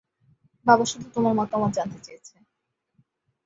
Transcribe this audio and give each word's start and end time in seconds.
বাবা 0.65 0.85
শুধু 0.85 1.07
তোমার 1.15 1.33
মতামত 1.39 1.71
জানতে 1.73 1.99
চেয়েছে। 2.05 2.35